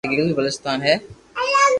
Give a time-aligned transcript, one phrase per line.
[0.03, 0.95] ايڪ گلگيت بلچستان ھي